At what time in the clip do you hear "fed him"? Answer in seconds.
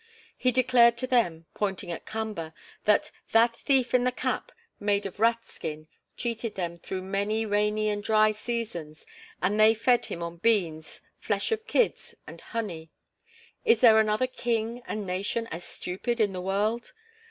9.75-10.23